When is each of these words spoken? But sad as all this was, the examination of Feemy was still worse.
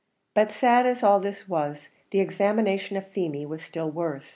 But 0.33 0.49
sad 0.49 0.87
as 0.87 1.03
all 1.03 1.19
this 1.19 1.47
was, 1.47 1.89
the 2.09 2.21
examination 2.21 2.97
of 2.97 3.05
Feemy 3.07 3.45
was 3.45 3.61
still 3.63 3.91
worse. 3.91 4.29